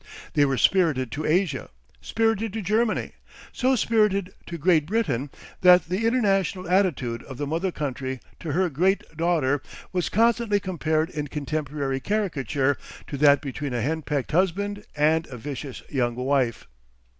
They 0.33 0.45
were 0.45 0.57
spirited 0.57 1.11
to 1.11 1.27
Asia, 1.27 1.69
spirited 2.01 2.53
to 2.53 2.61
Germany, 2.63 3.11
so 3.51 3.75
spirited 3.75 4.33
to 4.47 4.57
Great 4.57 4.87
Britain 4.87 5.29
that 5.61 5.89
the 5.89 6.07
international 6.07 6.67
attitude 6.67 7.21
of 7.25 7.37
the 7.37 7.45
mother 7.45 7.71
country 7.71 8.19
to 8.39 8.53
her 8.53 8.67
great 8.71 9.03
daughter 9.15 9.61
was 9.93 10.09
constantly 10.09 10.59
compared 10.59 11.11
in 11.11 11.27
contemporary 11.27 11.99
caricature 11.99 12.79
to 13.05 13.17
that 13.17 13.41
between 13.41 13.75
a 13.75 13.81
hen 13.83 14.01
pecked 14.01 14.31
husband 14.31 14.85
and 14.97 15.27
a 15.27 15.37
vicious 15.37 15.83
young 15.91 16.15
wife. 16.15 16.65